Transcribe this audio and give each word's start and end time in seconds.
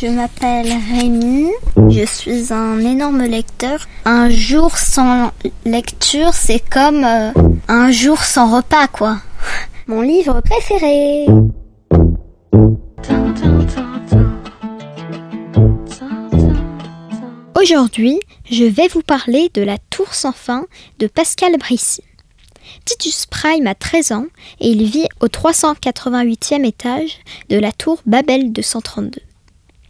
Je 0.00 0.06
m'appelle 0.06 0.72
Rémi, 0.92 1.50
je 1.88 2.04
suis 2.06 2.52
un 2.52 2.78
énorme 2.78 3.24
lecteur. 3.24 3.88
Un 4.04 4.30
jour 4.30 4.78
sans 4.78 5.32
lecture, 5.64 6.34
c'est 6.34 6.60
comme 6.60 7.02
euh, 7.02 7.32
un 7.66 7.90
jour 7.90 8.22
sans 8.22 8.54
repas, 8.54 8.86
quoi. 8.86 9.16
Mon 9.88 10.02
livre 10.02 10.40
préféré. 10.40 11.26
Aujourd'hui, 17.60 18.20
je 18.48 18.66
vais 18.66 18.86
vous 18.86 19.02
parler 19.02 19.50
de 19.54 19.62
La 19.62 19.78
Tour 19.90 20.14
sans 20.14 20.30
fin 20.30 20.66
de 21.00 21.08
Pascal 21.08 21.56
Brissy. 21.58 22.04
Titus 22.84 23.26
Prime 23.26 23.66
a 23.66 23.74
13 23.74 24.12
ans 24.12 24.26
et 24.60 24.68
il 24.68 24.84
vit 24.84 25.08
au 25.20 25.26
388e 25.26 26.64
étage 26.64 27.18
de 27.48 27.58
la 27.58 27.72
tour 27.72 27.98
Babel 28.06 28.52
232. 28.52 29.22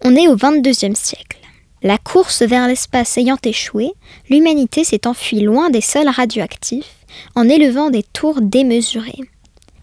On 0.05 0.15
est 0.15 0.29
au 0.29 0.37
22e 0.37 0.95
siècle. 0.95 1.39
La 1.83 1.99
course 1.99 2.43
vers 2.43 2.69
l'espace 2.69 3.19
ayant 3.19 3.39
échoué, 3.43 3.93
l'humanité 4.31 4.85
s'est 4.85 5.09
enfuie 5.09 5.41
loin 5.41 5.71
des 5.71 5.81
sols 5.81 6.09
radioactifs 6.09 6.95
en 7.35 7.49
élevant 7.49 7.91
des 7.91 8.05
tours 8.05 8.41
démesurées. 8.41 9.21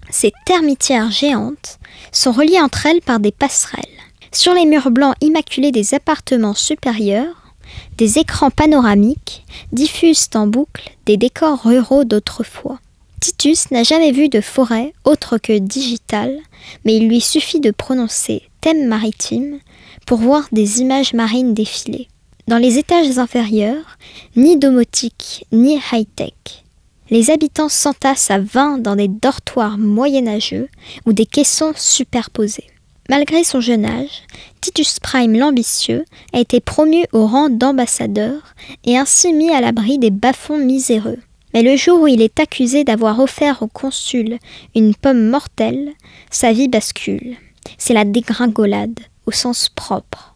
Ces 0.09 0.32
termitières 0.46 1.12
géantes 1.12 1.80
sont 2.14 2.32
reliées 2.32 2.62
entre 2.62 2.86
elles 2.86 3.02
par 3.02 3.20
des 3.20 3.34
passerelles. 3.34 3.84
Sur 4.32 4.54
les 4.54 4.66
murs 4.66 4.92
blancs 4.92 5.16
immaculés 5.20 5.72
des 5.72 5.94
appartements 5.94 6.54
supérieurs, 6.54 7.54
des 7.98 8.18
écrans 8.18 8.52
panoramiques 8.52 9.44
diffusent 9.73 10.30
en 10.36 10.48
boucle 10.48 10.92
des 11.06 11.18
décors 11.18 11.64
ruraux 11.64 12.06
d'autrefois. 12.06 12.80
Titus 13.20 13.72
n'a 13.72 13.84
jamais 13.84 14.12
vu 14.12 14.30
de 14.30 14.40
forêt 14.40 14.94
autre 15.04 15.38
que 15.38 15.58
digitale, 15.58 16.38
mais 16.86 16.95
il 16.95 17.09
lui 17.09 17.22
suffit 17.22 17.59
de 17.59 17.72
prononcer 17.72 18.44
maritime 18.74 19.60
pour 20.05 20.18
voir 20.18 20.48
des 20.52 20.82
images 20.82 21.14
marines 21.14 21.54
défiler. 21.54 22.08
Dans 22.48 22.58
les 22.58 22.78
étages 22.78 23.17
inférieurs, 23.17 23.98
ni 24.36 24.58
domotique 24.58 25.45
ni 25.52 25.80
high-tech. 25.92 26.64
Les 27.09 27.30
habitants 27.30 27.70
s'entassent 27.70 28.31
à 28.31 28.39
20 28.39 28.80
dans 28.80 28.95
des 28.95 29.08
dortoirs 29.08 29.78
moyenâgeux 29.78 30.70
ou 31.06 31.14
des 31.14 31.26
caissons 31.26 31.73
superposés. 31.76 32.66
Malgré 33.09 33.44
son 33.44 33.62
jeune 33.62 33.86
âge, 33.86 34.23
Titus 34.62 35.00
Prime 35.00 35.38
l'ambitieux 35.38 36.06
a 36.34 36.39
été 36.39 36.59
promu 36.59 37.06
au 37.14 37.28
rang 37.28 37.50
d'ambassadeur 37.50 38.56
et 38.84 38.98
ainsi 38.98 39.32
mis 39.34 39.52
à 39.52 39.61
l'abri 39.61 40.00
des 40.00 40.09
bas-fonds 40.09 40.58
miséreux. 40.58 41.20
Mais 41.54 41.61
le 41.61 41.78
jour 41.78 42.02
où 42.02 42.08
il 42.08 42.22
est 42.22 42.39
accusé 42.39 42.84
d'avoir 42.84 43.20
offert 43.20 43.61
au 43.61 43.67
consul 43.67 44.39
une 44.76 44.95
pomme 44.95 45.30
mortelle, 45.30 45.94
sa 46.32 46.52
vie 46.52 46.67
bascule. 46.67 47.38
C'est 47.77 47.94
la 47.94 48.05
dégringolade, 48.05 48.99
au 49.25 49.31
sens 49.31 49.69
propre. 49.69 50.35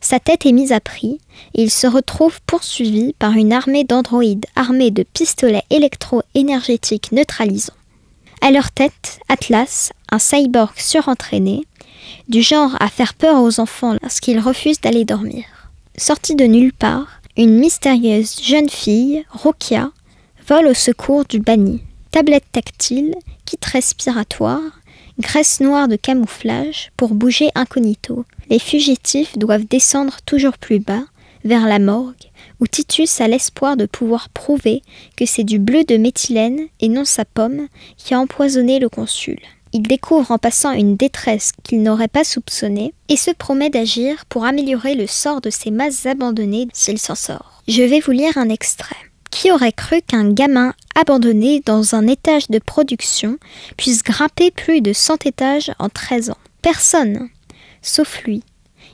Sa 0.00 0.20
tête 0.20 0.44
est 0.44 0.52
mise 0.52 0.72
à 0.72 0.80
prix 0.80 1.18
et 1.54 1.62
il 1.62 1.70
se 1.70 1.86
retrouve 1.86 2.40
poursuivi 2.42 3.14
par 3.18 3.32
une 3.32 3.52
armée 3.52 3.84
d'androïdes 3.84 4.46
armés 4.54 4.90
de 4.90 5.02
pistolets 5.02 5.64
électro-énergétiques 5.70 7.12
neutralisants. 7.12 7.72
À 8.40 8.50
leur 8.50 8.70
tête, 8.70 9.20
Atlas, 9.28 9.92
un 10.10 10.18
cyborg 10.18 10.74
surentraîné, 10.76 11.66
du 12.28 12.42
genre 12.42 12.76
à 12.80 12.88
faire 12.88 13.14
peur 13.14 13.42
aux 13.42 13.60
enfants 13.60 13.96
lorsqu'ils 14.02 14.40
refusent 14.40 14.80
d'aller 14.80 15.04
dormir. 15.04 15.44
Sortie 15.96 16.34
de 16.34 16.44
nulle 16.44 16.72
part, 16.72 17.06
une 17.36 17.58
mystérieuse 17.58 18.40
jeune 18.42 18.68
fille, 18.68 19.24
Rokia, 19.30 19.90
Vol 20.46 20.66
au 20.66 20.74
secours 20.74 21.24
du 21.24 21.38
banni. 21.38 21.80
Tablette 22.10 22.44
tactile, 22.52 23.14
kit 23.46 23.58
respiratoire, 23.72 24.60
graisse 25.18 25.60
noire 25.60 25.88
de 25.88 25.96
camouflage 25.96 26.90
pour 26.96 27.14
bouger 27.14 27.50
incognito. 27.54 28.24
Les 28.50 28.58
fugitifs 28.58 29.38
doivent 29.38 29.66
descendre 29.66 30.18
toujours 30.26 30.58
plus 30.58 30.80
bas, 30.80 31.04
vers 31.44 31.66
la 31.66 31.78
morgue, 31.78 32.30
où 32.60 32.66
Titus 32.66 33.20
a 33.20 33.28
l'espoir 33.28 33.76
de 33.76 33.86
pouvoir 33.86 34.28
prouver 34.30 34.82
que 35.16 35.26
c'est 35.26 35.44
du 35.44 35.58
bleu 35.58 35.84
de 35.84 35.96
méthylène 35.96 36.60
et 36.80 36.88
non 36.88 37.04
sa 37.04 37.24
pomme 37.24 37.68
qui 37.96 38.14
a 38.14 38.20
empoisonné 38.20 38.78
le 38.78 38.88
consul. 38.88 39.38
Il 39.72 39.82
découvre 39.82 40.30
en 40.30 40.38
passant 40.38 40.72
une 40.72 40.96
détresse 40.96 41.52
qu'il 41.64 41.82
n'aurait 41.82 42.08
pas 42.08 42.24
soupçonnée 42.24 42.94
et 43.08 43.16
se 43.16 43.32
promet 43.32 43.70
d'agir 43.70 44.24
pour 44.26 44.44
améliorer 44.44 44.94
le 44.94 45.06
sort 45.06 45.40
de 45.40 45.50
ces 45.50 45.70
masses 45.70 46.06
abandonnées 46.06 46.68
s'il 46.72 46.98
s'en 46.98 47.16
sort. 47.16 47.62
Je 47.66 47.82
vais 47.82 48.00
vous 48.00 48.12
lire 48.12 48.38
un 48.38 48.48
extrait. 48.48 48.96
Qui 49.34 49.50
aurait 49.50 49.72
cru 49.72 50.00
qu'un 50.00 50.30
gamin 50.30 50.74
abandonné 50.94 51.60
dans 51.66 51.96
un 51.96 52.06
étage 52.06 52.46
de 52.50 52.60
production 52.60 53.38
puisse 53.76 54.04
grimper 54.04 54.52
plus 54.52 54.80
de 54.80 54.92
100 54.92 55.26
étages 55.26 55.72
en 55.80 55.88
13 55.88 56.30
ans? 56.30 56.38
Personne, 56.62 57.28
sauf 57.82 58.22
lui. 58.22 58.44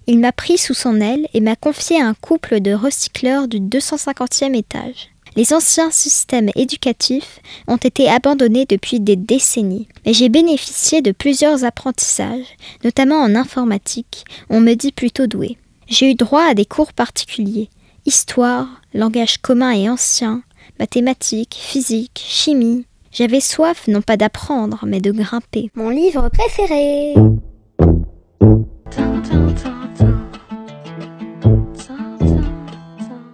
Il 0.07 0.19
m'a 0.19 0.33
pris 0.33 0.57
sous 0.57 0.73
son 0.73 0.99
aile 1.03 1.29
et 1.35 1.43
m'a 1.43 1.57
confié 1.57 2.01
un 2.01 2.15
couple 2.15 2.61
de 2.61 2.73
recycleurs 2.73 3.49
du 3.49 3.61
250e 3.61 4.57
étage. 4.57 5.11
Les 5.37 5.53
anciens 5.53 5.91
systèmes 5.91 6.51
éducatifs 6.57 7.41
ont 7.69 7.77
été 7.77 8.09
abandonnés 8.09 8.65
depuis 8.65 8.99
des 8.99 9.17
décennies, 9.17 9.89
mais 10.07 10.15
j'ai 10.15 10.31
bénéficié 10.31 11.03
de 11.03 11.13
plusieurs 11.13 11.65
apprentissages, 11.65 12.57
notamment 12.83 13.19
en 13.19 13.37
informatique, 13.37 14.25
on 14.49 14.61
me 14.61 14.73
dit 14.73 14.91
plutôt 14.91 15.27
doué. 15.27 15.59
J'ai 15.87 16.11
eu 16.11 16.15
droit 16.15 16.45
à 16.45 16.55
des 16.55 16.65
cours 16.65 16.95
particuliers, 16.95 17.69
Histoire, 18.07 18.67
langage 18.95 19.39
commun 19.39 19.73
et 19.73 19.89
ancien, 19.89 20.43
mathématiques, 20.79 21.59
physique, 21.61 22.23
chimie. 22.25 22.87
J'avais 23.13 23.41
soif 23.41 23.89
non 23.89 24.01
pas 24.01 24.17
d'apprendre, 24.17 24.85
mais 24.87 25.01
de 25.01 25.13
grimper. 25.13 25.71
Mon 25.75 25.91
livre 25.91 26.29
préféré. 26.31 27.15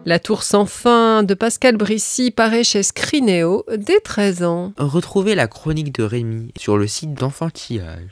La 0.05 0.21
tour 0.21 0.45
sans 0.45 0.67
fin 0.67 1.25
de 1.25 1.35
Pascal 1.35 1.77
Brissy 1.77 2.31
paraît 2.31 2.63
chez 2.63 2.85
Scrinéo 2.85 3.65
dès 3.77 3.99
13 3.99 4.45
ans. 4.45 4.73
Retrouvez 4.79 5.35
la 5.35 5.49
chronique 5.49 5.93
de 5.93 6.05
Rémi 6.05 6.53
sur 6.57 6.77
le 6.77 6.87
site 6.87 7.15
d'enfantillage. 7.15 8.05